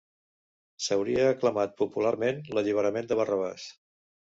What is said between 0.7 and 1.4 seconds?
S'hauria